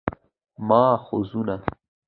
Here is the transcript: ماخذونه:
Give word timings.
ماخذونه: 0.67 1.57